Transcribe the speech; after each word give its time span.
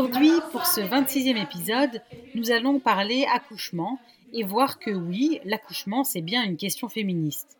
Aujourd'hui, 0.00 0.32
pour 0.50 0.64
ce 0.64 0.80
26e 0.80 1.36
épisode, 1.36 2.00
nous 2.34 2.50
allons 2.50 2.80
parler 2.80 3.26
accouchement 3.30 3.98
et 4.32 4.44
voir 4.44 4.78
que 4.78 4.90
oui, 4.90 5.40
l'accouchement, 5.44 6.04
c'est 6.04 6.22
bien 6.22 6.42
une 6.42 6.56
question 6.56 6.88
féministe. 6.88 7.58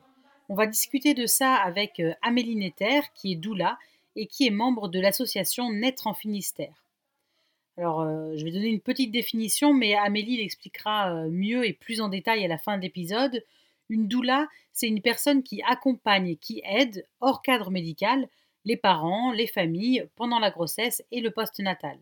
On 0.49 0.55
va 0.55 0.67
discuter 0.67 1.13
de 1.13 1.27
ça 1.27 1.55
avec 1.57 2.01
euh, 2.01 2.15
Amélie 2.23 2.57
Netter, 2.57 3.01
qui 3.15 3.33
est 3.33 3.37
doula 3.37 3.77
et 4.17 4.27
qui 4.27 4.47
est 4.47 4.51
membre 4.51 4.89
de 4.89 4.99
l'association 4.99 5.71
Naître 5.71 6.07
en 6.07 6.15
Finistère. 6.15 6.83
Alors, 7.77 8.01
euh, 8.01 8.35
je 8.35 8.43
vais 8.43 8.53
donner 8.53 8.69
une 8.69 8.81
petite 8.81 9.13
définition, 9.13 9.75
mais 9.75 9.95
Amélie 9.95 10.39
l'expliquera 10.39 11.13
euh, 11.13 11.29
mieux 11.29 11.69
et 11.69 11.75
plus 11.75 12.01
en 12.01 12.09
détail 12.09 12.43
à 12.43 12.49
la 12.49 12.57
fin 12.57 12.79
de 12.79 12.83
l'épisode. 12.83 13.45
Une 13.91 14.09
doula, 14.09 14.49
c'est 14.73 14.89
une 14.89 15.03
personne 15.03 15.43
qui 15.43 15.61
accompagne 15.69 16.29
et 16.29 16.37
qui 16.37 16.63
aide, 16.65 17.07
hors 17.21 17.43
cadre 17.43 17.71
médical, 17.71 18.31
les 18.65 18.79
parents, 18.79 19.31
les 19.31 19.47
familles, 19.47 20.09
pendant 20.17 20.39
la 20.39 20.51
grossesse 20.51 21.05
et 21.11 21.21
le 21.21 21.31
postnatal. 21.31 21.99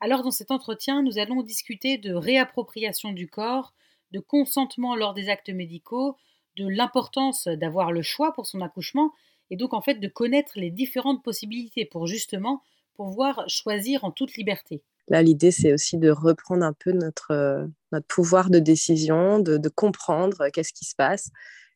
Alors 0.00 0.22
dans 0.22 0.30
cet 0.30 0.50
entretien, 0.50 1.02
nous 1.02 1.18
allons 1.18 1.42
discuter 1.42 1.98
de 1.98 2.12
réappropriation 2.12 3.12
du 3.12 3.28
corps, 3.28 3.74
de 4.12 4.20
consentement 4.20 4.96
lors 4.96 5.14
des 5.14 5.28
actes 5.28 5.50
médicaux, 5.50 6.16
de 6.56 6.68
l'importance 6.68 7.48
d'avoir 7.48 7.92
le 7.92 8.02
choix 8.02 8.32
pour 8.32 8.46
son 8.46 8.60
accouchement 8.60 9.12
et 9.50 9.56
donc 9.56 9.74
en 9.74 9.80
fait 9.80 9.96
de 9.96 10.08
connaître 10.08 10.52
les 10.56 10.70
différentes 10.70 11.22
possibilités 11.22 11.84
pour 11.84 12.06
justement 12.06 12.62
pouvoir 12.94 13.44
choisir 13.48 14.04
en 14.04 14.10
toute 14.10 14.36
liberté. 14.36 14.82
Là, 15.08 15.22
l'idée, 15.22 15.50
c'est 15.50 15.72
aussi 15.72 15.98
de 15.98 16.10
reprendre 16.10 16.64
un 16.64 16.72
peu 16.72 16.92
notre, 16.92 17.32
euh, 17.32 17.66
notre 17.92 18.06
pouvoir 18.06 18.48
de 18.48 18.58
décision, 18.58 19.38
de, 19.38 19.68
comprendre 19.68 20.40
euh, 20.42 20.48
qu'est-ce 20.52 20.72
qui 20.72 20.86
se 20.86 20.94
passe 20.94 21.30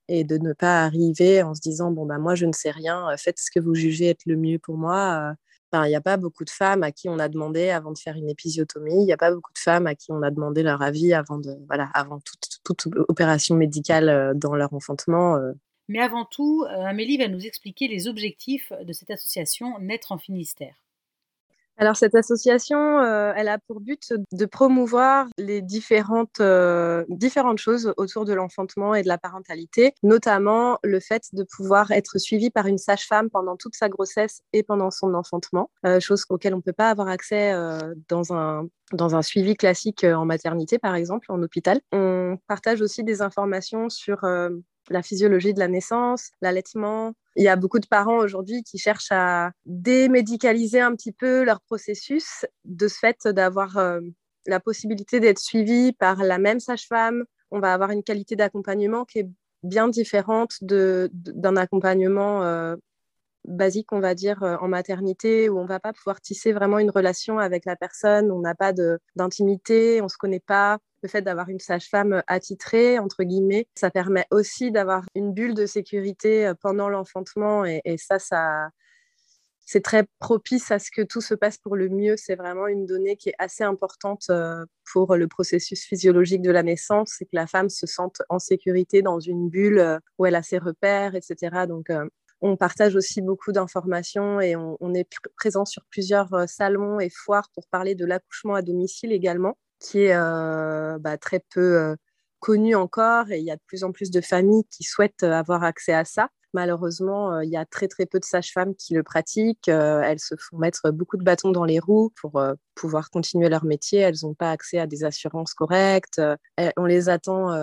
et 0.09 0.25
de 0.25 0.39
ne 0.39 0.55
pas 0.55 0.85
arriver 0.85 1.43
en 1.43 1.55
se 1.55 1.61
disant, 1.61 1.91
bon, 1.91 2.07
bah, 2.07 2.17
moi, 2.17 2.35
je 2.35 2.47
ne 2.47 2.53
sais 2.53 2.71
rien, 2.71 3.11
euh, 3.11 3.17
faites 3.19 3.39
ce 3.39 3.51
que 3.51 3.61
vous 3.61 3.75
jugez 3.75 4.07
être 4.07 4.25
le 4.25 4.37
mieux 4.37 4.59
pour 4.59 4.79
moi. 4.79 5.35
Il 5.73 5.89
n'y 5.89 5.97
a 5.97 6.01
pas 6.01 6.17
beaucoup 6.17 6.45
de 6.45 6.51
femmes 6.51 6.83
à 6.83 6.93
qui 6.93 7.09
on 7.09 7.19
a 7.19 7.29
demandé 7.29 7.71
avant 7.71 7.93
de 7.93 7.99
faire 7.99 8.17
une 8.17 8.29
épisiotomie. 8.29 9.03
Il 9.03 9.05
n'y 9.07 9.13
a 9.13 9.17
pas 9.19 9.33
beaucoup 9.33 9.53
de 9.53 9.59
femmes 9.59 9.87
à 9.87 9.95
qui 9.95 10.13
on 10.13 10.23
a 10.23 10.31
demandé 10.31 10.63
leur 10.63 10.83
avis 10.83 11.13
avant, 11.13 11.39
de, 11.39 11.55
voilà, 11.67 11.91
avant 11.95 12.21
toute, 12.21 12.61
toute 12.65 12.95
opération 13.09 13.55
médicale 13.55 14.09
euh, 14.09 14.35
dans 14.35 14.55
leur 14.55 14.73
enfantement. 14.73 15.37
euh. 15.37 15.53
Mais 15.89 16.01
avant 16.01 16.25
tout, 16.25 16.65
euh, 16.65 16.85
Amélie 16.85 17.19
va 17.19 17.29
nous 17.29 17.47
expliquer 17.47 17.89
les 17.89 18.09
objectifs 18.09 18.73
de 18.83 18.93
cette 18.93 19.11
association 19.11 19.79
Naître 19.79 20.13
en 20.13 20.19
Finistère. 20.19 20.75
Alors, 21.81 21.97
cette 21.97 22.17
association, 22.17 22.99
euh, 22.99 23.33
elle 23.37 23.47
a 23.47 23.59
pour 23.59 23.81
but 23.81 24.13
de 24.33 24.47
promouvoir 24.47 25.29
les 25.39 25.63
différentes, 25.63 26.41
euh, 26.41 27.05
différentes 27.09 27.59
choses 27.59 27.95
autour 27.97 28.25
de 28.25 28.33
l'enfantement 28.33 28.97
et 28.97 29.03
de 29.03 29.09
la 29.09 29.17
parentalité, 29.17 29.95
notamment 30.03 30.81
le 30.83 30.99
fait 30.99 31.23
de 31.33 31.45
pouvoir 31.45 31.93
être 31.93 32.19
suivi 32.19 32.51
par 32.51 32.67
une 32.67 32.79
sage-femme 32.79 33.31
pendant 33.31 33.57
toute 33.57 33.77
sa 33.77 33.89
grossesse 33.89 34.43
et 34.53 34.65
pendant 34.65 34.91
son 34.91 35.15
enfantement, 35.15 35.71
euh, 35.87 36.01
chose 36.01 36.25
auquel 36.31 36.53
on 36.55 36.57
ne 36.57 36.63
peut 36.63 36.73
pas 36.73 36.91
avoir 36.91 37.07
accès 37.07 37.55
dans 38.09 38.35
un 38.35 38.67
dans 38.95 39.15
un 39.15 39.21
suivi 39.21 39.55
classique 39.55 40.03
en 40.03 40.25
maternité, 40.25 40.79
par 40.79 40.95
exemple, 40.95 41.31
en 41.31 41.43
hôpital. 41.43 41.79
On 41.93 42.39
partage 42.47 42.81
aussi 42.81 43.05
des 43.05 43.21
informations 43.21 43.91
sur 43.91 44.25
la 44.91 45.03
physiologie 45.03 45.55
de 45.55 45.59
la 45.59 45.69
naissance, 45.69 46.31
l'allaitement. 46.41 47.13
Il 47.37 47.45
y 47.45 47.49
a 47.49 47.57
beaucoup 47.57 47.79
de 47.79 47.87
parents 47.87 48.19
aujourd'hui 48.19 48.63
qui 48.63 48.79
cherchent 48.79 49.13
à 49.13 49.53
démédicaliser 49.67 50.81
un 50.81 50.95
petit 50.95 51.13
peu 51.13 51.45
leur 51.45 51.61
processus, 51.61 52.47
de 52.65 52.89
ce 52.89 52.99
fait 52.99 53.27
d'avoir 53.29 53.77
euh, 53.79 54.01
la 54.47 54.61
possibilité 54.61 55.21
d'être 55.21 55.39
suivi 55.39 55.93
par 55.93 56.23
la 56.23 56.39
même 56.39 56.61
sage-femme. 56.61 57.25
On 57.51 57.61
va 57.61 57.73
avoir 57.73 57.91
une 57.91 58.03
qualité 58.03 58.37
d'accompagnement 58.37 59.05
qui 59.05 59.21
est 59.21 59.29
bien 59.63 59.89
différente 59.89 60.53
de- 60.63 61.11
d'un 61.13 61.57
accompagnement 61.57 62.43
euh, 62.43 62.77
basique, 63.45 63.93
on 63.93 64.01
va 64.01 64.15
dire, 64.15 64.43
euh, 64.43 64.57
en 64.61 64.69
maternité, 64.69 65.49
où 65.49 65.59
on 65.59 65.65
va 65.65 65.81
pas 65.81 65.93
pouvoir 65.93 66.21
tisser 66.21 66.53
vraiment 66.53 66.79
une 66.79 66.91
relation 66.91 67.39
avec 67.39 67.65
la 67.65 67.77
personne, 67.77 68.31
on 68.31 68.41
n'a 68.41 68.55
pas 68.55 68.73
d'intimité, 69.17 70.03
on 70.03 70.09
se 70.09 70.17
connaît 70.17 70.41
pas. 70.41 70.79
Le 71.03 71.09
fait 71.09 71.23
d'avoir 71.23 71.49
une 71.49 71.61
sage-femme 71.61 72.23
attitrée, 72.27 72.99
entre 72.99 73.23
guillemets, 73.23 73.69
ça 73.75 73.91
permet 73.91 74.27
aussi 74.31 74.73
d'avoir 74.73 75.05
une 75.15 75.33
bulle 75.33 75.55
de 75.55 75.67
sécurité 75.67 76.47
euh, 76.47 76.55
pendant 76.61 76.89
l'enfantement 76.89 77.65
et, 77.65 77.83
ça, 77.99 78.19
ça, 78.19 78.69
c'est 79.65 79.83
très 79.83 80.07
propice 80.19 80.71
à 80.73 80.79
ce 80.79 80.91
que 80.91 81.03
tout 81.03 81.21
se 81.21 81.35
passe 81.35 81.59
pour 81.59 81.77
le 81.77 81.89
mieux. 81.89 82.17
C'est 82.17 82.35
vraiment 82.35 82.67
une 82.67 82.87
donnée 82.87 83.17
qui 83.17 83.29
est 83.29 83.35
assez 83.39 83.63
importante 83.63 84.25
euh, 84.31 84.65
pour 84.93 85.15
le 85.15 85.29
processus 85.29 85.85
physiologique 85.85 86.43
de 86.43 86.51
la 86.51 86.63
naissance, 86.63 87.15
c'est 87.19 87.27
que 87.27 87.35
la 87.35 87.47
femme 87.47 87.69
se 87.69 87.87
sente 87.87 88.23
en 88.29 88.39
sécurité 88.39 89.03
dans 89.03 89.21
une 89.21 89.49
bulle 89.49 89.79
euh, 89.79 89.99
où 90.19 90.27
elle 90.27 90.35
a 90.35 90.43
ses 90.43 90.59
repères, 90.59 91.15
etc. 91.15 91.67
Donc, 91.69 91.91
euh, 91.91 92.09
on 92.41 92.57
partage 92.57 92.95
aussi 92.97 93.21
beaucoup 93.21 93.53
d'informations 93.53 94.41
et 94.41 94.55
on, 94.57 94.95
est 94.95 95.11
pr- 95.11 95.31
présent 95.37 95.65
sur 95.65 95.85
plusieurs 95.91 96.33
euh, 96.35 96.47
salons 96.47 97.01
et 97.01 97.11
foires 97.11 97.51
pour 97.55 97.67
parler 97.69 97.95
de 97.95 98.05
l'accouchement 98.07 98.55
à 98.55 98.63
domicile 98.63 99.13
également, 99.13 99.59
qui 99.81 100.05
est 100.05 100.15
euh, 100.15 100.99
bah, 100.99 101.19
très 101.19 101.41
peu 101.53 101.79
euh, 101.79 101.97
connu 102.41 102.75
encore 102.75 103.31
et 103.31 103.39
il 103.39 103.45
y 103.45 103.51
a 103.51 103.57
de 103.57 103.63
plus 103.67 103.85
en 103.85 103.93
plus 103.93 104.11
de 104.11 104.21
familles 104.21 104.65
qui 104.71 104.85
souhaitent 104.85 105.23
euh, 105.23 105.33
avoir 105.33 105.65
accès 105.65 105.93
à 105.93 106.05
ça. 106.05 106.29
Malheureusement, 106.55 107.43
il 107.43 107.51
y 107.51 107.59
a 107.59 107.67
très 107.67 107.89
très 107.89 108.07
peu 108.07 108.19
de 108.19 108.25
sages-femmes 108.25 108.75
qui 108.75 108.95
le 108.95 109.03
pratiquent. 109.03 109.69
Elles 109.69 110.19
se 110.19 110.35
font 110.39 110.57
mettre 110.57 110.91
beaucoup 110.91 111.19
de 111.19 111.23
bâtons 111.23 111.51
dans 111.51 111.67
les 111.67 111.79
roues 111.79 112.11
pour 112.19 112.43
pouvoir 112.75 113.11
continuer 113.11 113.51
leur 113.51 113.67
métier. 113.67 113.99
Elles 113.99 114.17
n'ont 114.23 114.33
pas 114.33 114.51
accès 114.51 114.79
à 114.79 114.87
des 114.87 115.05
assurances 115.05 115.53
correctes. 115.53 116.23
On 116.79 116.87
les 116.87 117.11
attend, 117.11 117.55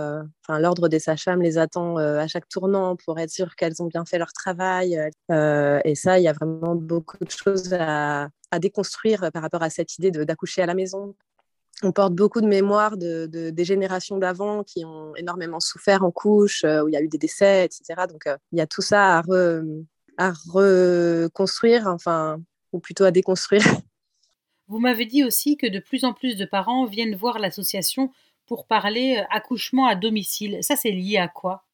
l'ordre 0.48 0.88
des 0.88 1.00
sages-femmes 1.00 1.42
les 1.42 1.58
attend 1.58 1.98
à 1.98 2.28
chaque 2.28 2.48
tournant 2.48 2.96
pour 2.96 3.18
être 3.18 3.32
sûr 3.32 3.56
qu'elles 3.56 3.82
ont 3.82 3.88
bien 3.88 4.06
fait 4.06 4.20
leur 4.20 4.32
travail. 4.34 5.02
Et 5.32 5.96
ça, 5.96 6.20
il 6.20 6.24
y 6.24 6.28
a 6.28 6.34
vraiment 6.34 6.76
beaucoup 6.76 7.18
de 7.26 7.32
choses 7.32 7.74
à, 7.74 8.30
déconstruire 8.60 9.32
par 9.34 9.42
rapport 9.42 9.64
à 9.64 9.72
cette 9.72 9.98
idée 9.98 10.12
d'accoucher 10.12 10.62
à 10.62 10.68
la 10.68 10.76
maison. 10.76 11.16
On 11.84 11.92
porte 11.92 12.14
beaucoup 12.16 12.42
de 12.42 12.48
mémoires 12.48 12.98
de, 12.98 13.28
de- 13.28 13.50
des 13.50 13.66
générations 13.66 14.18
d'avant 14.18 14.64
qui 14.64 14.86
ont 14.86 15.16
énormément 15.16 15.60
souffert 15.60 16.04
en 16.04 16.12
couche, 16.12 16.64
euh, 16.64 16.84
où 16.84 16.88
il 16.88 16.94
y 16.94 16.98
a 16.98 17.02
eu 17.02 17.08
des 17.10 17.18
décès, 17.18 17.66
etc. 17.66 18.08
Donc, 18.08 18.28
euh, 18.28 18.38
il 18.54 18.58
y 18.60 18.62
a 18.62 18.68
tout 18.68 18.82
ça 18.82 19.18
à, 19.18 19.22
re- 19.22 19.86
à 20.18 20.32
reconstruire, 20.54 21.88
enfin, 21.88 22.42
ou 22.72 22.80
plutôt 22.80 23.04
à 23.04 23.12
déconstruire. 23.12 23.64
Vous 24.68 24.78
m'avez 24.78 25.08
dit 25.08 25.24
aussi 25.24 25.58
que 25.58 25.66
de 25.66 25.80
plus 25.80 26.06
en 26.06 26.14
plus 26.14 26.36
de 26.38 26.46
parents 26.46 26.86
viennent 26.86 27.16
voir 27.16 27.40
l'association 27.40 28.12
pour 28.46 28.68
parler 28.68 29.18
euh, 29.18 29.26
accouchement 29.32 29.88
à 29.88 29.96
domicile. 29.96 30.60
Ça, 30.62 30.76
c'est 30.76 30.92
lié 30.92 31.18
à 31.18 31.28
quoi? 31.28 31.65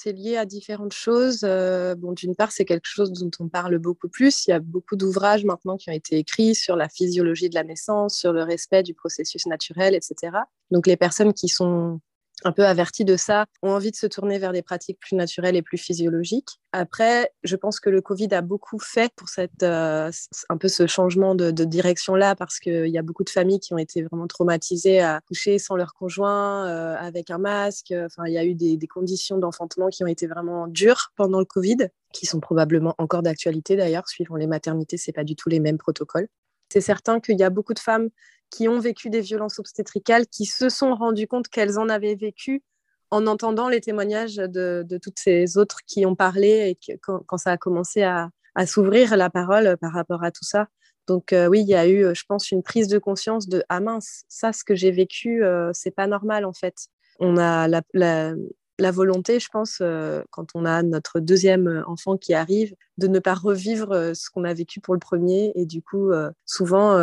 C'est 0.00 0.12
lié 0.12 0.36
à 0.36 0.44
différentes 0.44 0.92
choses. 0.92 1.40
Euh, 1.42 1.96
bon, 1.96 2.12
d'une 2.12 2.36
part, 2.36 2.52
c'est 2.52 2.64
quelque 2.64 2.86
chose 2.86 3.12
dont 3.12 3.32
on 3.40 3.48
parle 3.48 3.78
beaucoup 3.78 4.08
plus. 4.08 4.46
Il 4.46 4.50
y 4.50 4.52
a 4.52 4.60
beaucoup 4.60 4.94
d'ouvrages 4.94 5.44
maintenant 5.44 5.76
qui 5.76 5.90
ont 5.90 5.92
été 5.92 6.18
écrits 6.18 6.54
sur 6.54 6.76
la 6.76 6.88
physiologie 6.88 7.48
de 7.48 7.56
la 7.56 7.64
naissance, 7.64 8.16
sur 8.16 8.32
le 8.32 8.44
respect 8.44 8.84
du 8.84 8.94
processus 8.94 9.46
naturel, 9.46 9.96
etc. 9.96 10.36
Donc, 10.70 10.86
les 10.86 10.96
personnes 10.96 11.34
qui 11.34 11.48
sont 11.48 12.00
un 12.44 12.52
peu 12.52 12.64
averties 12.64 13.04
de 13.04 13.16
ça 13.16 13.46
ont 13.62 13.70
envie 13.70 13.90
de 13.90 13.96
se 13.96 14.06
tourner 14.06 14.38
vers 14.38 14.52
des 14.52 14.62
pratiques 14.62 14.98
plus 15.00 15.16
naturelles 15.16 15.56
et 15.56 15.62
plus 15.62 15.78
physiologiques. 15.78 16.60
Après, 16.72 17.32
je 17.42 17.56
pense 17.56 17.80
que 17.80 17.90
le 17.90 18.00
Covid 18.00 18.28
a 18.32 18.42
beaucoup 18.42 18.78
fait 18.78 19.12
pour 19.16 19.28
cette, 19.28 19.62
euh, 19.62 20.10
un 20.48 20.56
peu 20.56 20.68
ce 20.68 20.86
changement 20.86 21.34
de, 21.34 21.50
de 21.50 21.64
direction-là, 21.64 22.34
parce 22.34 22.58
qu'il 22.58 22.88
y 22.88 22.98
a 22.98 23.02
beaucoup 23.02 23.24
de 23.24 23.30
familles 23.30 23.60
qui 23.60 23.72
ont 23.74 23.78
été 23.78 24.02
vraiment 24.02 24.26
traumatisées 24.26 25.00
à 25.00 25.20
coucher 25.26 25.58
sans 25.58 25.76
leur 25.76 25.94
conjoint, 25.94 26.66
euh, 26.68 26.96
avec 26.98 27.30
un 27.30 27.38
masque. 27.38 27.92
Enfin, 27.92 28.24
il 28.26 28.34
y 28.34 28.38
a 28.38 28.44
eu 28.44 28.54
des, 28.54 28.76
des 28.76 28.86
conditions 28.86 29.38
d'enfantement 29.38 29.88
qui 29.88 30.04
ont 30.04 30.08
été 30.08 30.26
vraiment 30.26 30.66
dures 30.66 31.12
pendant 31.16 31.38
le 31.38 31.44
Covid, 31.44 31.88
qui 32.12 32.26
sont 32.26 32.40
probablement 32.40 32.94
encore 32.98 33.22
d'actualité 33.22 33.76
d'ailleurs, 33.76 34.08
suivant 34.08 34.36
les 34.36 34.46
maternités, 34.46 34.96
c'est 34.96 35.12
pas 35.12 35.24
du 35.24 35.36
tout 35.36 35.48
les 35.48 35.60
mêmes 35.60 35.78
protocoles. 35.78 36.28
C'est 36.68 36.80
certain 36.80 37.20
qu'il 37.20 37.38
y 37.38 37.42
a 37.42 37.50
beaucoup 37.50 37.74
de 37.74 37.78
femmes 37.78 38.08
qui 38.50 38.68
ont 38.68 38.78
vécu 38.78 39.10
des 39.10 39.20
violences 39.20 39.58
obstétricales, 39.58 40.26
qui 40.26 40.46
se 40.46 40.68
sont 40.68 40.94
rendues 40.94 41.26
compte 41.26 41.48
qu'elles 41.48 41.78
en 41.78 41.88
avaient 41.88 42.14
vécu 42.14 42.62
en 43.10 43.26
entendant 43.26 43.68
les 43.68 43.80
témoignages 43.80 44.36
de, 44.36 44.98
toutes 45.02 45.18
ces 45.18 45.56
autres 45.56 45.78
qui 45.86 46.04
ont 46.04 46.14
parlé 46.14 46.76
et 46.86 46.98
quand, 47.00 47.38
ça 47.38 47.52
a 47.52 47.56
commencé 47.56 48.02
à, 48.02 48.30
s'ouvrir 48.66 49.16
la 49.16 49.30
parole 49.30 49.76
par 49.80 49.92
rapport 49.92 50.24
à 50.24 50.32
tout 50.32 50.44
ça. 50.44 50.66
Donc 51.06 51.32
euh, 51.32 51.46
oui, 51.46 51.60
il 51.60 51.68
y 51.68 51.76
a 51.76 51.88
eu, 51.88 52.12
je 52.12 52.24
pense, 52.28 52.50
une 52.50 52.62
prise 52.62 52.88
de 52.88 52.98
conscience 52.98 53.48
de 53.48 53.62
ah 53.68 53.78
mince, 53.78 54.24
ça, 54.28 54.52
ce 54.52 54.64
que 54.64 54.74
j'ai 54.74 54.90
vécu, 54.90 55.44
euh, 55.44 55.70
c'est 55.72 55.92
pas 55.92 56.08
normal 56.08 56.44
en 56.44 56.52
fait. 56.52 56.74
On 57.20 57.36
a 57.36 57.68
la, 57.68 57.82
la 58.78 58.90
volonté, 58.92 59.40
je 59.40 59.48
pense, 59.48 59.78
euh, 59.80 60.22
quand 60.30 60.54
on 60.54 60.64
a 60.64 60.82
notre 60.82 61.20
deuxième 61.20 61.82
enfant 61.86 62.16
qui 62.16 62.32
arrive, 62.32 62.74
de 62.96 63.08
ne 63.08 63.18
pas 63.18 63.34
revivre 63.34 63.92
euh, 63.92 64.14
ce 64.14 64.30
qu'on 64.30 64.44
a 64.44 64.54
vécu 64.54 64.80
pour 64.80 64.94
le 64.94 65.00
premier. 65.00 65.52
Et 65.56 65.66
du 65.66 65.82
coup, 65.82 66.10
euh, 66.10 66.30
souvent, 66.46 66.96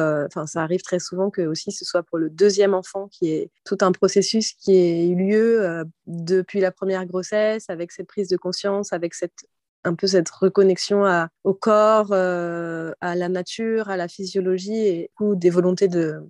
ça 0.45 0.61
arrive 0.61 0.81
très 0.81 0.99
souvent 0.99 1.29
que 1.29 1.41
aussi 1.41 1.71
ce 1.71 1.85
soit 1.85 2.03
pour 2.03 2.17
le 2.17 2.29
deuxième 2.29 2.73
enfant 2.73 3.07
qui 3.07 3.29
est 3.29 3.51
tout 3.65 3.77
un 3.81 3.91
processus 3.91 4.53
qui 4.53 5.09
eu 5.09 5.15
lieu 5.15 5.85
depuis 6.07 6.59
la 6.59 6.71
première 6.71 7.05
grossesse, 7.05 7.69
avec 7.69 7.91
cette 7.91 8.07
prise 8.07 8.29
de 8.29 8.37
conscience, 8.37 8.93
avec 8.93 9.13
cette 9.13 9.45
un 9.87 9.93
peu 9.93 10.07
cette 10.07 10.29
reconnexion 10.29 11.03
au 11.43 11.53
corps, 11.53 12.11
à 12.11 13.15
la 13.15 13.29
nature, 13.29 13.89
à 13.89 13.97
la 13.97 14.07
physiologie 14.07 14.87
et 14.87 15.11
ou 15.19 15.35
des 15.35 15.51
volontés 15.51 15.87
de, 15.87 16.21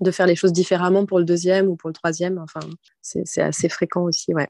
de 0.00 0.10
faire 0.10 0.26
les 0.26 0.36
choses 0.36 0.52
différemment 0.52 1.06
pour 1.06 1.18
le 1.18 1.24
deuxième 1.24 1.68
ou 1.68 1.76
pour 1.76 1.88
le 1.88 1.94
troisième. 1.94 2.38
Enfin, 2.38 2.60
c'est 3.00 3.42
assez 3.42 3.68
fréquent 3.68 4.02
aussi, 4.02 4.34
ouais. 4.34 4.48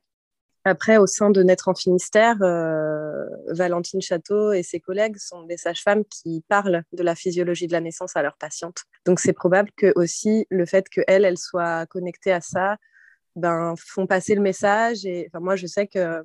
Après, 0.64 0.96
au 0.96 1.06
sein 1.06 1.30
de 1.30 1.42
Naître 1.42 1.68
en 1.68 1.74
Finistère, 1.74 2.36
euh, 2.42 3.26
Valentine 3.48 4.00
Château 4.00 4.52
et 4.52 4.62
ses 4.62 4.78
collègues 4.78 5.16
sont 5.18 5.42
des 5.42 5.56
sages-femmes 5.56 6.04
qui 6.04 6.44
parlent 6.48 6.84
de 6.92 7.02
la 7.02 7.16
physiologie 7.16 7.66
de 7.66 7.72
la 7.72 7.80
naissance 7.80 8.16
à 8.16 8.22
leurs 8.22 8.36
patientes. 8.36 8.84
Donc, 9.04 9.18
c'est 9.18 9.32
probable 9.32 9.70
que 9.76 9.92
aussi 9.96 10.46
le 10.50 10.64
fait 10.64 10.88
qu'elles, 10.88 11.24
elles 11.24 11.38
soient 11.38 11.86
connectées 11.86 12.32
à 12.32 12.40
ça, 12.40 12.76
ben, 13.34 13.74
font 13.76 14.06
passer 14.06 14.36
le 14.36 14.40
message. 14.40 15.04
Et 15.04 15.28
moi, 15.34 15.56
je 15.56 15.66
sais 15.66 15.88
que 15.88 16.24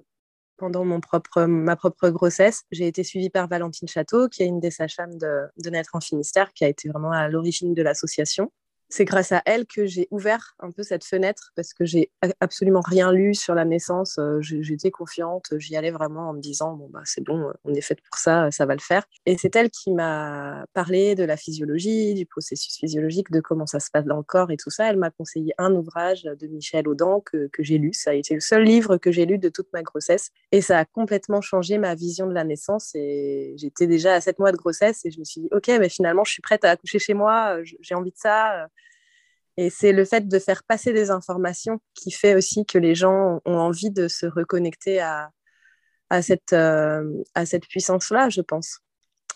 pendant 0.58 0.86
mon 0.86 1.00
propre, 1.00 1.46
ma 1.46 1.76
propre 1.76 2.10
grossesse, 2.10 2.64
j'ai 2.72 2.88
été 2.88 3.04
suivie 3.04 3.32
par 3.32 3.48
Valentine 3.48 3.88
Château, 3.88 4.28
qui 4.28 4.44
est 4.44 4.48
une 4.48 4.60
des 4.60 4.72
sages-femmes 4.72 5.18
de, 5.18 5.48
de 5.58 5.70
Naître 5.72 5.96
en 5.96 6.00
Finistère, 6.02 6.54
qui 6.54 6.64
a 6.64 6.68
été 6.68 6.90
vraiment 6.90 7.12
à 7.12 7.28
l'origine 7.28 7.74
de 7.74 7.82
l'association 7.82 8.52
c'est 8.90 9.06
grâce 9.06 9.32
à 9.32 9.42
elle 9.46 9.66
que 9.66 9.86
j'ai 9.86 10.08
ouvert 10.12 10.56
un 10.60 10.72
peu 10.72 10.84
cette 10.84 11.04
fenêtre 11.04 11.52
parce 11.56 11.74
que 11.74 11.86
j'ai 11.86 12.12
absolument 12.40 12.82
rien 12.82 13.12
lu 13.12 13.34
sur 13.34 13.54
la 13.54 13.66
naissance. 13.66 14.18
Euh, 14.18 14.40
j'étais 14.42 14.92
confiante, 14.92 15.54
j'y 15.58 15.76
allais 15.76 15.92
vraiment 15.92 16.30
en 16.30 16.34
me 16.34 16.40
disant 16.40 16.74
bon 16.74 16.90
bah 16.90 17.02
c'est 17.04 17.24
bon, 17.24 17.52
on 17.66 17.74
est 17.74 17.82
fait 17.82 18.00
pour 18.02 18.18
ça, 18.18 18.50
ça 18.52 18.66
va 18.66 18.74
le 18.74 18.80
faire. 18.80 19.04
Et 19.26 19.38
c'est 19.38 19.56
elle 19.56 19.70
qui 19.70 19.92
m'a 19.92 20.66
parlé 20.74 21.16
de 21.16 21.24
la 21.24 21.36
physiologie, 21.36 22.14
du 22.14 22.26
processus 22.26 22.78
physiologique, 22.78 23.32
de 23.32 23.42
comment 23.42 23.66
ça 23.66 23.80
se 23.80 23.92
passe 23.92 24.06
dans 24.06 24.18
le 24.18 24.24
corps 24.24 24.52
et 24.52 24.58
tout 24.58 24.70
ça. 24.70 24.90
Elle 24.90 24.98
m'a 24.98 25.12
conseillé 25.12 25.54
un 25.58 25.74
ouvrage 25.76 26.24
de 26.24 26.48
Michel 26.48 26.88
Audin 26.88 27.20
que, 27.26 27.50
j'ai 27.60 27.78
lu. 27.78 27.92
Ça 27.94 28.12
a 28.12 28.14
été 28.14 28.34
le 28.36 28.40
seul 28.40 28.64
livre 28.64 28.98
que 28.98 29.12
j'ai 29.12 29.26
lu 29.26 29.38
de 29.38 29.50
toute 29.50 29.68
ma 29.74 29.82
grossesse 29.82 30.32
et 30.52 30.62
ça 30.62 30.80
a 30.80 30.86
complètement 30.86 31.42
changé 31.42 31.78
ma 31.78 31.96
vision 31.96 32.28
de 32.28 32.34
la 32.34 32.44
naissance. 32.44 32.92
Et 32.96 33.54
j'étais 33.58 33.88
déjà 33.88 34.14
à 34.14 34.22
7 34.22 34.40
mois 34.40 34.52
de 34.52 34.58
grossesse 34.58 35.06
et 35.06 35.12
je 35.12 35.20
me 35.20 35.26
suis 35.26 35.42
dit 35.42 35.50
ok 35.52 35.68
mais 35.80 35.90
finalement 35.90 36.24
je 36.24 36.32
suis 36.32 36.42
prête 36.42 36.64
à 36.64 36.72
accoucher 36.72 37.00
chez 37.00 37.14
moi, 37.14 37.58
j'ai 37.64 37.96
envie 37.96 38.12
de 38.12 38.18
ça 38.18 38.68
et 39.58 39.72
c'est 39.72 39.92
le 39.92 40.06
fait 40.06 40.28
de 40.28 40.40
faire 40.40 40.64
passer 40.64 40.94
des 40.94 41.10
informations 41.10 41.80
qui 41.96 42.12
fait 42.12 42.36
aussi 42.36 42.66
que 42.66 42.78
les 42.78 42.94
gens 42.94 43.42
ont 43.44 43.58
envie 43.58 43.90
de 43.90 44.08
se 44.08 44.28
reconnecter 44.28 45.02
à, 45.02 45.32
à 46.12 46.22
cette, 46.22 46.54
euh, 46.54 47.24
à 47.34 47.46
cette 47.48 47.66
puissance-là, 47.68 48.30
je 48.30 48.42
pense. 48.42 48.80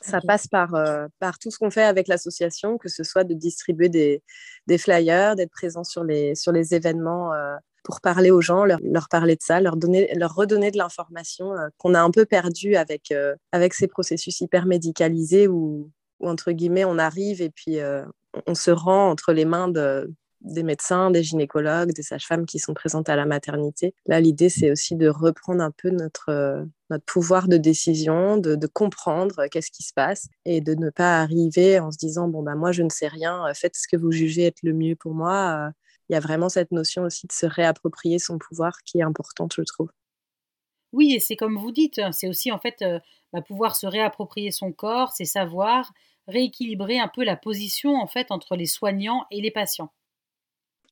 Ça 0.02 0.20
passe 0.22 0.48
par, 0.48 0.74
euh, 0.76 1.08
par 1.20 1.38
tout 1.38 1.52
ce 1.52 1.58
qu'on 1.58 1.70
fait 1.70 1.84
avec 1.84 2.08
l'association, 2.08 2.78
que 2.78 2.90
ce 2.90 3.04
soit 3.04 3.24
de 3.24 3.34
distribuer 3.34 3.90
des, 3.90 4.24
des 4.68 4.78
flyers, 4.78 5.36
d'être 5.36 5.52
présent 5.52 5.84
sur 5.84 6.04
les, 6.04 6.34
sur 6.36 6.52
les 6.52 6.74
événements 6.74 7.34
euh, 7.34 7.56
pour 7.84 8.00
parler 8.02 8.30
aux 8.30 8.42
gens, 8.42 8.64
leur, 8.64 8.80
leur, 8.84 9.10
parler 9.10 9.36
de 9.36 9.42
ça, 9.42 9.60
leur, 9.60 9.76
donner, 9.76 10.12
leur 10.16 10.36
redonner 10.36 10.70
de 10.70 10.78
l'information 10.78 11.52
qu'on 11.78 11.96
a 11.96 12.02
un 12.02 12.12
peu 12.12 12.26
perdu 12.26 12.76
avec, 12.76 13.12
avec 13.52 13.74
ces 13.74 13.88
processus 13.88 14.40
hyper 14.42 14.68
médicalisés 14.68 15.48
où, 15.48 15.92
où, 16.20 16.30
entre 16.30 16.52
guillemets, 16.52 16.86
on 16.86 17.00
arrive 17.00 17.42
et 17.42 17.50
puis 17.50 17.80
on 18.48 18.56
se 18.56 18.72
rend 18.72 19.10
entre 19.10 19.34
les 19.34 19.46
mains 19.46 19.68
de, 19.68 20.14
des 20.42 20.64
médecins, 20.64 21.12
des 21.12 21.24
gynécologues, 21.24 21.94
des 21.94 22.02
sages-femmes 22.02 22.46
qui 22.46 22.60
sont 22.60 22.74
présentes 22.74 23.10
à 23.10 23.16
la 23.16 23.26
maternité. 23.26 23.94
Là, 24.08 24.20
l'idée, 24.20 24.50
c'est 24.50 24.72
aussi 24.72 24.96
de 24.96 25.08
reprendre 25.08 25.62
un 25.62 25.72
peu 25.72 25.90
notre, 25.90 26.30
euh, 26.30 26.66
notre 26.90 27.06
pouvoir 27.06 27.48
de 27.48 27.58
décision, 27.58 28.38
de, 28.38 28.58
comprendre 28.68 29.48
qu'est-ce 29.48 29.72
qui 29.72 29.84
se 29.84 29.94
passe 29.94 30.28
et 30.46 30.62
de 30.62 30.74
ne 30.76 30.90
pas 30.90 31.22
arriver 31.22 31.80
en 31.80 31.92
se 31.92 31.98
disant, 31.98 32.28
bon, 32.28 32.44
bah, 32.44 32.56
moi, 32.56 32.72
je 32.72 32.84
ne 32.84 32.90
sais 32.90 33.08
rien, 33.08 33.46
euh, 33.48 33.54
faites 33.54 33.76
ce 33.76 33.88
que 33.88 33.98
vous 33.98 34.12
jugez 34.12 34.46
être 34.48 34.62
le 34.64 34.74
mieux 34.74 34.96
pour 34.96 35.14
moi. 35.14 35.68
Euh, 35.68 35.72
il 36.10 36.14
y 36.14 36.16
a 36.16 36.20
vraiment 36.20 36.50
cette 36.50 36.72
notion 36.72 37.04
aussi 37.04 37.28
de 37.28 37.32
se 37.32 37.46
réapproprier 37.46 38.20
son 38.20 38.38
pouvoir 38.38 38.74
qui 38.84 39.00
est 39.00 39.04
importante, 39.04 39.54
je 39.56 39.62
trouve. 39.62 39.90
Oui, 40.94 41.14
et 41.14 41.20
c'est 41.20 41.36
comme 41.36 41.58
vous 41.58 41.72
dites, 41.72 42.00
hein, 42.00 42.12
c'est 42.12 42.28
aussi 42.28 42.52
en 42.52 42.60
fait 42.60 42.84
bah, 43.34 43.42
pouvoir 43.42 43.76
se 43.76 43.88
réapproprier 43.88 44.52
son 44.52 44.72
corps, 44.72 45.12
ses 45.12 45.26
savoirs, 45.26 45.92
rééquilibrer 46.28 47.00
un 47.00 47.08
peu 47.08 47.24
la 47.24 47.36
position 47.36 47.96
en 47.96 48.08
fait 48.08 48.28
entre 48.32 48.56
les 48.56 48.66
soignants 48.66 49.26
et 49.32 49.42
les 49.42 49.52
patients. 49.52 49.92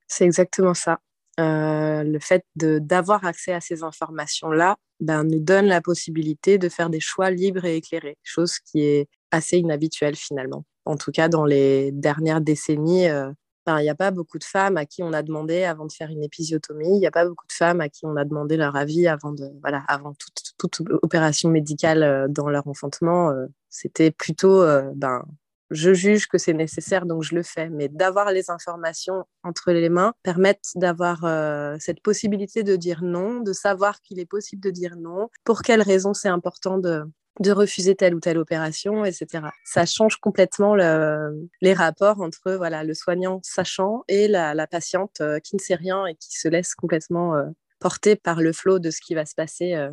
C'est 0.08 0.26
exactement 0.26 0.74
ça. 0.74 1.00
Euh, 1.40 2.04
le 2.04 2.20
fait 2.20 2.44
d'avoir 2.56 3.26
accès 3.26 3.54
à 3.54 3.62
ces 3.62 3.84
informations-là 3.84 4.76
ben, 5.00 5.24
nous 5.24 5.40
donne 5.40 5.68
la 5.68 5.80
possibilité 5.80 6.58
de 6.58 6.68
faire 6.68 6.90
des 6.90 7.00
choix 7.00 7.32
libres 7.32 7.64
et 7.64 7.78
éclairés, 7.78 8.18
chose 8.24 8.60
qui 8.60 8.82
est 8.82 9.08
assez 9.32 9.58
inhabituelle 9.58 10.18
finalement. 10.18 10.66
En 10.86 10.98
tout 10.98 11.12
cas, 11.12 11.30
dans 11.30 11.46
les 11.46 11.92
dernières 11.94 12.42
décennies, 12.42 13.08
euh, 13.08 13.32
il 13.78 13.84
n'y 13.84 13.90
a 13.90 13.96
pas 13.96 14.12
beaucoup 14.12 14.40
de 14.40 14.44
femmes 14.44 14.78
à 14.78 14.86
qui 14.86 15.04
on 15.04 15.14
a 15.14 15.22
demandé 15.22 15.64
avant 15.64 15.86
de 15.86 15.92
faire 15.92 16.10
une 16.10 16.24
épisiotomie, 16.24 16.96
il 16.96 17.00
n'y 17.00 17.08
a 17.08 17.12
pas 17.12 17.26
beaucoup 17.26 17.48
de 17.48 17.54
femmes 17.54 17.82
à 17.82 17.90
qui 17.90 18.06
on 18.06 18.16
a 18.16 18.26
demandé 18.26 18.58
leur 18.58 18.76
avis 18.76 19.08
avant, 19.08 19.32
de, 19.32 19.50
voilà, 19.62 19.84
avant 19.88 20.14
toute, 20.14 20.82
opération 21.04 21.50
médicale 21.50 22.04
euh, 22.04 22.28
dans 22.28 22.50
leur 22.50 22.68
enfantement. 22.68 23.34
C'était 23.70 24.12
plutôt 24.12 24.64
ben, 24.96 25.24
je 25.72 25.94
juge 25.94 26.28
que 26.28 26.38
c'est 26.38 26.54
nécessaire, 26.54 27.06
donc 27.06 27.24
je 27.24 27.36
le 27.36 27.44
fais. 27.44 27.70
Mais 27.70 27.88
d'avoir 27.88 28.32
les 28.32 28.50
informations 28.50 29.26
entre 29.44 29.72
les 29.72 29.90
mains 29.90 30.14
permettent 30.24 30.72
d'avoir 30.76 31.24
euh, 31.24 31.76
cette 31.80 32.02
possibilité 32.02 32.64
de 32.64 32.76
dire 32.76 33.04
non, 33.04 33.42
de 33.42 33.54
savoir 33.54 34.02
qu'il 34.02 34.20
est 34.20 34.26
possible 34.26 34.62
de 34.62 34.72
dire 34.72 34.96
non, 34.98 35.30
pour 35.44 35.62
quelles 35.62 35.82
raisons 35.82 36.14
c'est 36.14 36.30
important 36.30 36.78
de, 36.78 37.04
de 37.40 37.52
refuser 37.52 37.96
telle 37.96 38.16
ou 38.16 38.20
telle 38.20 38.38
opération, 38.38 39.06
etc. 39.06 39.46
Ça 39.64 39.86
change 39.86 40.18
complètement 40.18 40.76
les 40.76 41.74
rapports 41.74 42.22
entre 42.22 42.54
voilà, 42.54 42.84
le 42.84 42.94
soignant 42.94 43.40
sachant 43.44 44.04
et 44.08 44.28
la, 44.28 44.68
patiente 44.68 45.22
euh, 45.22 45.40
qui 45.40 45.56
ne 45.56 45.62
sait 45.62 45.76
rien 45.76 46.06
et 46.06 46.16
qui 46.16 46.38
se 46.38 46.48
laisse 46.48 46.76
complètement 46.76 47.36
euh, 47.36 47.46
porter 47.80 48.16
par 48.16 48.42
le 48.42 48.52
flot 48.52 48.80
de 48.80 48.92
ce 48.92 49.00
qui 49.00 49.16
va 49.16 49.26
se 49.26 49.36
passer 49.36 49.90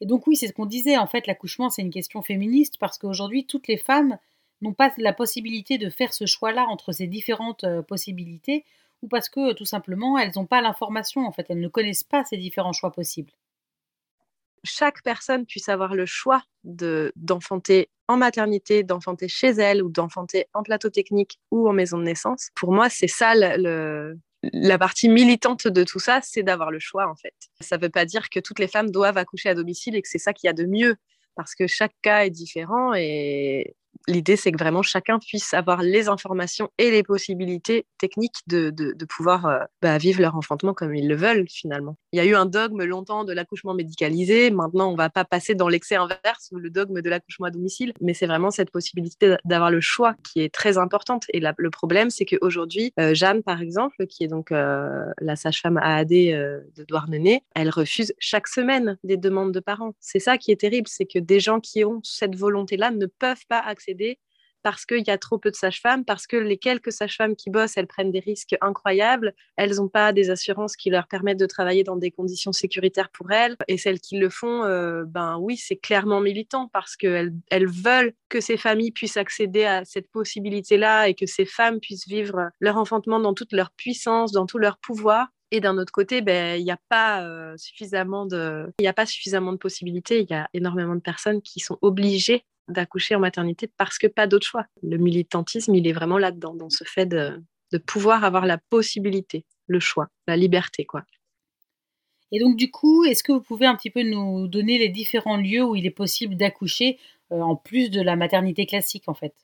et 0.00 0.06
donc 0.06 0.26
oui, 0.26 0.36
c'est 0.36 0.48
ce 0.48 0.52
qu'on 0.52 0.66
disait, 0.66 0.96
en 0.96 1.06
fait, 1.06 1.26
l'accouchement, 1.26 1.68
c'est 1.68 1.82
une 1.82 1.90
question 1.90 2.22
féministe 2.22 2.78
parce 2.78 2.98
qu'aujourd'hui, 2.98 3.46
toutes 3.46 3.68
les 3.68 3.76
femmes 3.76 4.18
n'ont 4.62 4.72
pas 4.72 4.92
la 4.98 5.12
possibilité 5.12 5.78
de 5.78 5.90
faire 5.90 6.12
ce 6.12 6.26
choix-là 6.26 6.66
entre 6.68 6.92
ces 6.92 7.06
différentes 7.06 7.64
euh, 7.64 7.82
possibilités, 7.82 8.64
ou 9.02 9.08
parce 9.08 9.28
que 9.28 9.52
tout 9.54 9.64
simplement, 9.64 10.18
elles 10.18 10.32
n'ont 10.36 10.46
pas 10.46 10.60
l'information, 10.60 11.26
en 11.26 11.32
fait, 11.32 11.46
elles 11.48 11.60
ne 11.60 11.68
connaissent 11.68 12.04
pas 12.04 12.24
ces 12.24 12.36
différents 12.36 12.72
choix 12.72 12.92
possibles. 12.92 13.32
Chaque 14.64 15.02
personne 15.02 15.46
puisse 15.46 15.68
avoir 15.68 15.94
le 15.94 16.06
choix 16.06 16.42
de, 16.64 17.12
d'enfanter 17.16 17.88
en 18.08 18.16
maternité, 18.16 18.82
d'enfanter 18.82 19.28
chez 19.28 19.48
elle 19.48 19.82
ou 19.82 19.90
d'enfanter 19.90 20.46
en 20.52 20.62
plateau 20.62 20.90
technique 20.90 21.38
ou 21.50 21.68
en 21.68 21.72
maison 21.72 21.96
de 21.98 22.02
naissance. 22.02 22.50
Pour 22.54 22.72
moi, 22.72 22.88
c'est 22.90 23.08
ça 23.08 23.34
la 23.34 24.78
partie 24.78 25.08
militante 25.08 25.68
de 25.68 25.84
tout 25.84 25.98
ça, 25.98 26.20
c'est 26.22 26.42
d'avoir 26.42 26.70
le 26.70 26.78
choix 26.78 27.08
en 27.08 27.14
fait. 27.14 27.34
Ça 27.60 27.76
ne 27.76 27.82
veut 27.82 27.90
pas 27.90 28.04
dire 28.04 28.30
que 28.30 28.40
toutes 28.40 28.58
les 28.58 28.68
femmes 28.68 28.90
doivent 28.90 29.18
accoucher 29.18 29.50
à 29.50 29.54
domicile 29.54 29.96
et 29.96 30.02
que 30.02 30.08
c'est 30.08 30.18
ça 30.18 30.32
qu'il 30.32 30.48
y 30.48 30.50
a 30.50 30.54
de 30.54 30.64
mieux, 30.64 30.96
parce 31.34 31.54
que 31.54 31.66
chaque 31.66 31.94
cas 32.02 32.24
est 32.24 32.30
différent 32.30 32.94
et 32.94 33.76
l'idée, 34.08 34.36
c'est 34.36 34.52
que 34.52 34.58
vraiment 34.58 34.82
chacun 34.82 35.18
puisse 35.18 35.54
avoir 35.54 35.82
les 35.82 36.08
informations 36.08 36.70
et 36.78 36.90
les 36.90 37.02
possibilités 37.02 37.86
techniques 37.98 38.40
de, 38.46 38.70
de, 38.70 39.04
pouvoir 39.04 39.46
euh, 39.46 39.58
bah, 39.82 39.98
vivre 39.98 40.20
leur 40.20 40.36
enfantement 40.36 40.74
comme 40.74 40.94
ils 40.94 41.08
le 41.08 41.16
veulent 41.16 41.46
finalement. 41.48 41.96
Il 42.12 42.16
y 42.18 42.20
a 42.20 42.24
eu 42.24 42.34
un 42.34 42.46
dogme 42.46 42.84
longtemps 42.84 43.24
de 43.24 43.32
l'accouchement 43.32 43.74
médicalisé. 43.74 44.50
Maintenant, 44.50 44.90
on 44.90 44.96
va 44.96 45.10
pas 45.10 45.24
passer 45.24 45.54
dans 45.54 45.68
l'excès 45.68 45.96
inverse 45.96 46.50
ou 46.52 46.58
le 46.58 46.70
dogme 46.70 47.00
de 47.00 47.10
l'accouchement 47.10 47.46
à 47.46 47.50
domicile, 47.50 47.92
mais 48.00 48.14
c'est 48.14 48.26
vraiment 48.26 48.50
cette 48.50 48.70
possibilité 48.70 49.36
d'avoir 49.44 49.70
le 49.70 49.80
choix 49.80 50.14
qui 50.24 50.40
est 50.40 50.52
très 50.52 50.78
importante. 50.78 51.24
Et 51.32 51.40
le 51.40 51.70
problème, 51.70 52.10
c'est 52.10 52.24
qu'aujourd'hui, 52.24 52.92
euh, 52.98 53.14
Jeanne, 53.14 53.42
par 53.42 53.60
exemple, 53.60 54.06
qui 54.06 54.24
est 54.24 54.28
donc 54.28 54.52
euh, 54.52 55.04
la 55.20 55.36
sage-femme 55.36 55.78
AAD 55.78 56.08
de 56.08 56.84
Douarnenez, 56.88 57.42
elle 57.54 57.70
refuse 57.70 58.12
chaque 58.18 58.48
semaine 58.48 58.96
des 59.04 59.16
demandes 59.16 59.52
de 59.52 59.60
parents. 59.60 59.94
C'est 60.00 60.20
ça 60.20 60.38
qui 60.38 60.52
est 60.52 60.60
terrible, 60.60 60.88
c'est 60.88 61.06
que 61.06 61.18
des 61.18 61.40
gens 61.40 61.60
qui 61.60 61.84
ont 61.84 62.00
cette 62.02 62.36
volonté-là 62.36 62.90
ne 62.90 63.06
peuvent 63.06 63.46
pas 63.48 63.60
accéder 63.60 63.89
parce 64.62 64.84
qu'il 64.84 65.04
y 65.06 65.10
a 65.10 65.18
trop 65.18 65.38
peu 65.38 65.50
de 65.50 65.56
sages-femmes, 65.56 66.04
parce 66.04 66.26
que 66.26 66.36
les 66.36 66.58
quelques 66.58 66.92
sages-femmes 66.92 67.36
qui 67.36 67.50
bossent, 67.50 67.76
elles 67.76 67.86
prennent 67.86 68.12
des 68.12 68.20
risques 68.20 68.56
incroyables, 68.60 69.34
elles 69.56 69.76
n'ont 69.76 69.88
pas 69.88 70.12
des 70.12 70.30
assurances 70.30 70.76
qui 70.76 70.90
leur 70.90 71.06
permettent 71.06 71.40
de 71.40 71.46
travailler 71.46 71.84
dans 71.84 71.96
des 71.96 72.10
conditions 72.10 72.52
sécuritaires 72.52 73.10
pour 73.10 73.30
elles, 73.32 73.56
et 73.68 73.78
celles 73.78 74.00
qui 74.00 74.18
le 74.18 74.28
font, 74.28 74.64
euh, 74.64 75.04
ben 75.06 75.38
oui, 75.38 75.56
c'est 75.56 75.76
clairement 75.76 76.20
militant, 76.20 76.68
parce 76.72 76.96
qu'elles 76.96 77.32
elles 77.50 77.68
veulent 77.68 78.12
que 78.28 78.40
ces 78.40 78.56
familles 78.56 78.92
puissent 78.92 79.16
accéder 79.16 79.64
à 79.64 79.84
cette 79.84 80.10
possibilité-là 80.10 81.08
et 81.08 81.14
que 81.14 81.26
ces 81.26 81.44
femmes 81.44 81.80
puissent 81.80 82.06
vivre 82.06 82.50
leur 82.60 82.76
enfantement 82.76 83.20
dans 83.20 83.34
toute 83.34 83.52
leur 83.52 83.70
puissance, 83.70 84.32
dans 84.32 84.46
tout 84.46 84.58
leur 84.58 84.78
pouvoir. 84.78 85.28
Et 85.52 85.58
d'un 85.58 85.78
autre 85.78 85.90
côté, 85.90 86.20
ben, 86.20 86.60
il 86.60 86.64
n'y 86.64 86.70
a 86.70 86.78
euh, 87.20 87.56
de, 87.56 88.72
il 88.78 88.86
a 88.86 88.92
pas 88.92 89.06
suffisamment 89.06 89.52
de 89.52 89.58
possibilités. 89.58 90.20
Il 90.20 90.30
y 90.30 90.34
a 90.34 90.48
énormément 90.54 90.94
de 90.94 91.00
personnes 91.00 91.42
qui 91.42 91.58
sont 91.58 91.76
obligées 91.82 92.44
d'accoucher 92.70 93.14
en 93.14 93.20
maternité 93.20 93.68
parce 93.76 93.98
que 93.98 94.06
pas 94.06 94.26
d'autre 94.26 94.46
choix. 94.46 94.66
Le 94.82 94.96
militantisme, 94.96 95.74
il 95.74 95.86
est 95.86 95.92
vraiment 95.92 96.18
là-dedans, 96.18 96.54
dans 96.54 96.70
ce 96.70 96.84
fait 96.84 97.06
de, 97.06 97.42
pouvoir 97.86 98.24
avoir 98.24 98.46
la 98.46 98.58
possibilité, 98.58 99.44
le 99.66 99.80
choix, 99.80 100.08
la 100.26 100.36
liberté, 100.36 100.84
quoi. 100.84 101.04
Et 102.32 102.38
donc 102.38 102.56
du 102.56 102.70
coup, 102.70 103.04
est-ce 103.04 103.24
que 103.24 103.32
vous 103.32 103.40
pouvez 103.40 103.66
un 103.66 103.74
petit 103.74 103.90
peu 103.90 104.02
nous 104.02 104.46
donner 104.46 104.78
les 104.78 104.88
différents 104.88 105.36
lieux 105.36 105.64
où 105.64 105.74
il 105.74 105.84
est 105.84 105.90
possible 105.90 106.36
d'accoucher 106.36 106.98
euh, 107.32 107.40
en 107.40 107.56
plus 107.56 107.90
de 107.90 108.00
la 108.00 108.14
maternité 108.14 108.66
classique 108.66 109.08
en 109.08 109.14
fait? 109.14 109.34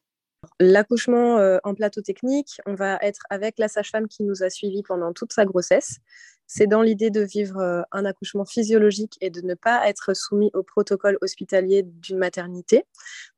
L'accouchement 0.61 1.39
euh, 1.39 1.59
en 1.65 1.75
plateau 1.75 2.01
technique, 2.01 2.61
on 2.65 2.75
va 2.75 2.99
être 3.03 3.23
avec 3.29 3.59
la 3.59 3.67
sage-femme 3.67 4.07
qui 4.07 4.23
nous 4.23 4.45
a 4.45 4.51
suivis 4.51 4.85
pendant 4.85 5.13
toute 5.13 5.33
sa 5.33 5.45
grossesse. 5.45 5.99
C'est 6.47 6.67
dans 6.67 6.83
l'idée 6.83 7.11
de 7.11 7.21
vivre 7.21 7.59
euh, 7.59 7.83
un 7.93 8.05
accouchement 8.05 8.45
physiologique 8.45 9.17
et 9.21 9.31
de 9.31 9.41
ne 9.41 9.55
pas 9.55 9.89
être 9.89 10.15
soumis 10.15 10.51
au 10.55 10.63
protocole 10.63 11.19
hospitalier 11.21 11.83
d'une 11.83 12.19
maternité. 12.19 12.85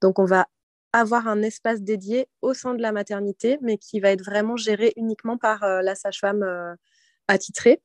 Donc 0.00 0.18
on 0.18 0.24
va 0.24 0.46
avoir 0.92 1.28
un 1.28 1.42
espace 1.42 1.82
dédié 1.82 2.28
au 2.42 2.54
sein 2.54 2.74
de 2.74 2.82
la 2.82 2.92
maternité, 2.92 3.58
mais 3.60 3.76
qui 3.76 4.00
va 4.00 4.10
être 4.10 4.24
vraiment 4.24 4.56
géré 4.56 4.92
uniquement 4.96 5.36
par 5.36 5.60
la 5.60 5.94
sage-femme 5.94 6.76
attitrée. 7.28 7.82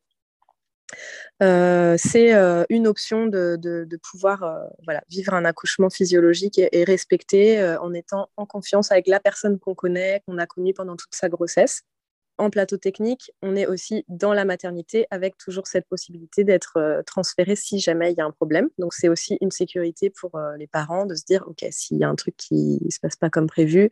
Euh, 1.41 1.95
c'est 1.97 2.33
euh, 2.33 2.63
une 2.69 2.87
option 2.87 3.27
de, 3.27 3.87
pouvoir 4.11 4.43
euh, 4.43 4.99
vivre 5.09 5.33
un 5.33 5.45
accouchement 5.45 5.89
physiologique 5.89 6.59
et, 6.59 6.83
respecté 6.83 7.63
en 7.81 7.93
étant 7.93 8.29
en 8.37 8.45
confiance 8.45 8.91
avec 8.91 9.07
la 9.07 9.19
personne 9.19 9.59
qu'on 9.59 9.75
connaît, 9.75 10.21
qu'on 10.27 10.37
a 10.37 10.45
connue 10.45 10.73
pendant 10.73 10.95
toute 10.95 11.15
sa 11.15 11.29
grossesse. 11.29 11.83
En 12.37 12.49
plateau 12.49 12.77
technique, 12.77 13.31
on 13.41 13.55
est 13.55 13.67
aussi 13.67 14.05
dans 14.07 14.33
la 14.33 14.43
maternité 14.43 15.05
avec 15.11 15.37
toujours 15.37 15.67
cette 15.67 15.87
possibilité 15.87 16.43
d'être 16.43 17.03
transféré 17.05 17.55
si 17.55 17.79
jamais 17.79 18.11
il 18.11 18.17
y 18.17 18.21
a 18.21 18.25
un 18.25 18.31
problème. 18.31 18.69
Donc 18.79 18.93
c'est 18.93 19.07
aussi 19.07 19.37
une 19.39 19.51
sécurité 19.51 20.09
pour 20.09 20.39
les 20.57 20.67
parents 20.67 21.05
de 21.05 21.13
se 21.13 21.25
dire, 21.25 21.45
OK, 21.47 21.63
s'il 21.69 21.97
y 21.97 22.03
a 22.03 22.09
un 22.09 22.15
truc 22.15 22.35
qui 22.35 22.79
ne 22.83 22.89
se 22.89 22.99
passe 22.99 23.15
pas 23.15 23.29
comme 23.29 23.47
prévu, 23.47 23.91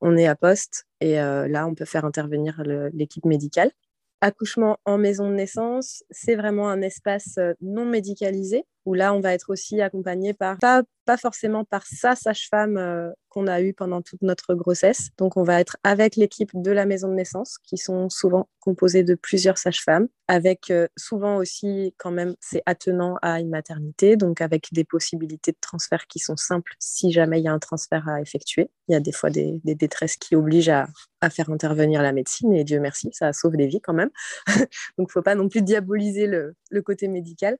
on 0.00 0.16
est 0.16 0.28
à 0.28 0.36
poste 0.36 0.86
et 1.00 1.16
là, 1.16 1.66
on 1.66 1.74
peut 1.74 1.84
faire 1.84 2.04
intervenir 2.04 2.62
l'équipe 2.92 3.24
médicale 3.24 3.72
accouchement 4.20 4.78
en 4.84 4.98
maison 4.98 5.28
de 5.28 5.34
naissance, 5.34 6.04
c'est 6.10 6.34
vraiment 6.34 6.68
un 6.68 6.82
espace 6.82 7.38
euh, 7.38 7.54
non 7.60 7.86
médicalisé 7.86 8.64
où 8.86 8.94
là, 8.94 9.14
on 9.14 9.20
va 9.20 9.34
être 9.34 9.50
aussi 9.50 9.80
accompagné 9.80 10.34
par, 10.34 10.58
pas, 10.58 10.82
forcément 11.16 11.64
par 11.64 11.84
sa 11.86 12.14
sage-femme 12.14 12.76
euh, 12.76 13.10
qu'on 13.30 13.48
a 13.48 13.60
eue 13.60 13.74
pendant 13.74 14.00
toute 14.00 14.22
notre 14.22 14.54
grossesse. 14.54 15.08
Donc, 15.18 15.36
on 15.36 15.42
va 15.42 15.60
être 15.60 15.76
avec 15.82 16.14
l'équipe 16.14 16.50
de 16.54 16.70
la 16.70 16.86
maison 16.86 17.08
de 17.08 17.14
naissance, 17.14 17.58
qui 17.64 17.78
sont 17.78 18.08
souvent 18.08 18.48
composées 18.60 19.02
de 19.02 19.16
plusieurs 19.16 19.58
sages-femmes, 19.58 20.06
avec 20.28 20.70
euh, 20.70 20.86
souvent 20.96 21.36
aussi, 21.36 21.94
quand 21.98 22.12
même, 22.12 22.34
c'est 22.40 22.62
attenant 22.64 23.16
à 23.22 23.40
une 23.40 23.50
maternité, 23.50 24.16
donc 24.16 24.40
avec 24.40 24.68
des 24.72 24.84
possibilités 24.84 25.50
de 25.50 25.58
transfert 25.60 26.06
qui 26.06 26.20
sont 26.20 26.36
simples 26.36 26.74
si 26.78 27.10
jamais 27.10 27.40
il 27.40 27.44
y 27.44 27.48
a 27.48 27.52
un 27.52 27.58
transfert 27.58 28.08
à 28.08 28.20
effectuer. 28.20 28.70
Il 28.88 28.92
y 28.92 28.94
a 28.94 29.00
des 29.00 29.12
fois 29.12 29.30
des, 29.30 29.60
détresses 29.64 30.16
qui 30.16 30.36
obligent 30.36 30.70
à, 30.70 30.88
faire 31.30 31.50
intervenir 31.50 32.02
la 32.02 32.12
médecine, 32.12 32.52
et 32.52 32.64
Dieu 32.64 32.78
merci, 32.78 33.10
ça 33.12 33.32
sauve 33.32 33.56
des 33.56 33.66
vies 33.66 33.80
quand 33.80 33.94
même. 33.94 34.10
donc, 34.46 34.66
il 34.98 35.02
ne 35.02 35.08
faut 35.08 35.22
pas 35.22 35.34
non 35.34 35.48
plus 35.48 35.62
diaboliser 35.62 36.26
le 36.26 36.82
côté 36.82 37.08
médical. 37.08 37.58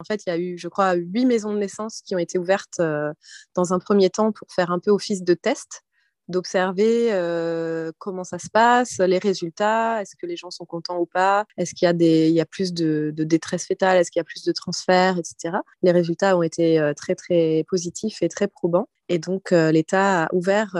En 0.00 0.04
fait, 0.04 0.22
il 0.26 0.30
y 0.30 0.32
a 0.32 0.38
eu, 0.38 0.56
je 0.56 0.66
crois, 0.66 0.94
huit 0.94 1.26
maisons 1.26 1.52
de 1.52 1.58
naissance 1.58 2.00
qui 2.00 2.14
ont 2.14 2.18
été 2.18 2.38
ouvertes 2.38 2.80
euh, 2.80 3.12
dans 3.54 3.74
un 3.74 3.78
premier 3.78 4.08
temps 4.08 4.32
pour 4.32 4.48
faire 4.50 4.70
un 4.70 4.78
peu 4.78 4.90
office 4.90 5.22
de 5.22 5.34
test, 5.34 5.82
d'observer 6.28 7.12
euh, 7.12 7.92
comment 7.98 8.24
ça 8.24 8.38
se 8.38 8.48
passe, 8.48 8.98
les 8.98 9.18
résultats, 9.18 10.00
est-ce 10.00 10.16
que 10.16 10.26
les 10.26 10.36
gens 10.36 10.50
sont 10.50 10.64
contents 10.64 10.98
ou 10.98 11.04
pas, 11.04 11.44
est-ce 11.58 11.74
qu'il 11.74 11.86
y 11.86 12.40
a, 12.40 12.46
plus 12.46 12.72
de, 12.72 13.12
détresse 13.14 13.66
fétale, 13.66 13.98
est-ce 13.98 14.10
qu'il 14.10 14.20
y 14.20 14.22
a 14.22 14.24
plus 14.24 14.42
de 14.42 14.52
transferts, 14.52 15.18
etc. 15.18 15.58
Les 15.82 15.92
résultats 15.92 16.34
ont 16.34 16.42
été 16.42 16.80
euh, 16.80 16.94
très, 16.94 17.14
très 17.14 17.64
positifs 17.68 18.22
et 18.22 18.30
très 18.30 18.48
probants. 18.48 18.88
Et 19.10 19.18
donc, 19.18 19.50
l'État 19.50 20.24
a 20.24 20.28
ouvert 20.32 20.76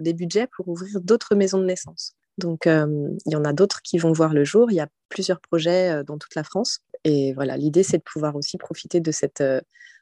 des 0.00 0.12
budgets 0.12 0.48
pour 0.48 0.66
ouvrir 0.66 1.00
d'autres 1.00 1.36
maisons 1.36 1.58
de 1.58 1.66
naissance. 1.66 2.14
Donc, 2.36 2.66
il 2.66 3.32
y 3.32 3.36
en 3.36 3.44
a 3.44 3.52
d'autres 3.52 3.80
qui 3.82 3.96
vont 3.98 4.10
voir 4.10 4.34
le 4.34 4.42
jour. 4.42 4.72
Il 4.72 4.74
y 4.74 4.80
a 4.80 4.88
plusieurs 5.08 5.40
projets 5.40 6.02
dans 6.02 6.18
toute 6.18 6.34
la 6.34 6.42
France. 6.42 6.80
Et 7.04 7.32
voilà, 7.32 7.56
l'idée, 7.56 7.82
c'est 7.82 7.98
de 7.98 8.02
pouvoir 8.02 8.36
aussi 8.36 8.58
profiter 8.58 9.00
de 9.00 9.10
cette 9.10 9.42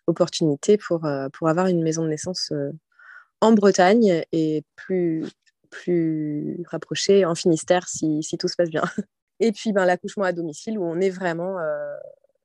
opportunité 0.06 0.78
pour, 0.78 1.06
pour 1.32 1.48
avoir 1.48 1.66
une 1.66 1.82
maison 1.82 2.02
de 2.02 2.08
naissance 2.08 2.52
en 3.40 3.52
Bretagne 3.52 4.24
et 4.32 4.64
plus, 4.74 5.24
plus 5.70 6.62
rapprochée 6.68 7.24
en 7.24 7.34
Finistère 7.34 7.88
si, 7.88 8.22
si 8.22 8.36
tout 8.36 8.48
se 8.48 8.56
passe 8.56 8.70
bien. 8.70 8.82
Et 9.40 9.52
puis, 9.52 9.72
ben, 9.72 9.84
l'accouchement 9.84 10.24
à 10.24 10.32
domicile 10.32 10.78
où 10.78 10.84
on 10.84 10.98
est 11.00 11.10
vraiment 11.10 11.56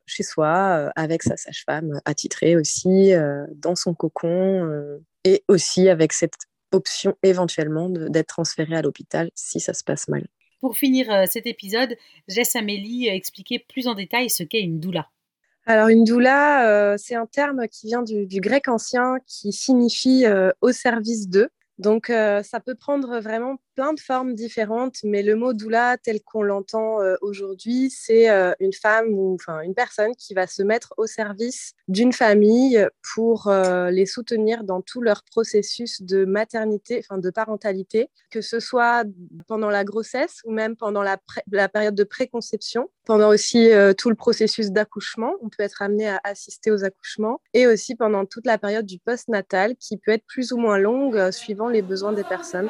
chez 0.06 0.22
soi, 0.22 0.92
avec 0.96 1.24
sa 1.24 1.36
sage-femme 1.38 2.00
attitrée 2.06 2.56
aussi, 2.56 3.14
dans 3.56 3.76
son 3.76 3.96
cocon, 3.96 5.00
et 5.24 5.44
aussi 5.48 5.90
avec 5.90 6.14
cette 6.14 6.36
option 6.72 7.16
éventuellement 7.24 7.90
d'être 7.90 8.28
transféré 8.28 8.76
à 8.76 8.82
l'hôpital 8.82 9.30
si 9.36 9.60
ça 9.60 9.74
se 9.74 9.84
passe 9.84 10.08
mal. 10.08 10.26
Pour 10.64 10.78
finir 10.78 11.12
euh, 11.12 11.26
cet 11.30 11.46
épisode, 11.46 11.98
je 12.30 12.38
laisse 12.38 12.56
Amélie 12.56 13.10
euh, 13.10 13.14
expliquer 13.14 13.60
plus 13.60 13.86
en 13.86 13.96
détail 13.96 14.30
ce 14.30 14.44
qu'est 14.44 14.62
une 14.62 14.80
doula. 14.80 15.10
Alors 15.66 15.90
une 15.90 16.06
doula, 16.06 16.70
euh, 16.70 16.96
c'est 16.98 17.16
un 17.16 17.26
terme 17.26 17.68
qui 17.68 17.88
vient 17.88 18.02
du, 18.02 18.40
grec 18.40 18.70
ancien 18.70 19.18
qui 19.28 19.52
signifie 19.52 20.24
au 20.62 20.72
service 20.72 21.28
d'eux. 21.28 21.50
Donc, 21.80 22.08
ça 22.08 22.60
peut 22.66 22.76
prendre 22.76 23.20
vraiment 23.20 23.58
plein 23.76 23.94
de 23.94 24.00
formes 24.00 24.34
différentes, 24.36 24.98
mais 25.04 25.24
le 25.24 25.36
mot 25.36 25.54
doula, 25.54 25.98
tel 25.98 26.22
qu'on 26.24 26.44
l'entend 26.44 27.02
euh, 27.02 27.16
aujourd'hui, 27.22 27.90
c'est 27.90 28.30
euh, 28.30 28.54
une 28.60 28.74
femme 28.74 29.08
ou 29.14 29.36
enfin 29.36 29.62
une 29.62 29.74
personne 29.74 30.16
qui 30.16 30.34
va 30.34 30.48
se 30.48 30.64
mettre 30.64 30.94
au 30.98 31.08
service 31.08 31.74
d'une 31.88 32.14
famille 32.14 32.88
pour 33.14 33.52
les 33.92 34.06
soutenir 34.06 34.64
dans 34.64 34.82
tout 34.82 35.02
leur 35.02 35.24
processus 35.24 36.02
de 36.02 36.26
maternité, 36.26 37.00
enfin 37.00 37.18
de 37.18 37.30
parentalité, 37.30 38.10
que 38.32 38.42
ce 38.42 38.60
soit 38.60 39.04
pendant 39.48 39.70
la 39.70 39.84
grossesse 39.84 40.42
ou 40.46 40.52
même 40.52 40.76
pendant 40.76 41.04
la 41.04 41.70
période 41.70 41.96
de 41.96 42.04
préconception, 42.04 42.90
pendant 43.06 43.30
aussi 43.30 43.70
tout 43.98 44.10
le 44.10 44.16
processus 44.16 44.72
d'accouchement. 44.72 45.34
On 45.42 45.50
peut 45.50 45.64
être 45.64 45.82
amené 45.82 46.08
à 46.10 46.20
assister 46.24 46.72
aux 46.72 46.84
accouchements 46.84 47.42
et 47.54 47.68
aussi 47.68 47.96
pendant 47.96 48.26
toute 48.26 48.46
la 48.46 48.58
période 48.58 48.86
du 48.86 49.00
post-natal 49.00 49.76
qui 49.78 49.98
peut 49.98 50.12
être 50.12 50.26
plus 50.26 50.52
ou 50.52 50.58
moins 50.58 50.78
longue 50.78 51.32
suivant 51.32 51.68
les 51.70 51.82
besoins 51.82 52.14
des 52.14 52.24
personnes. 52.24 52.70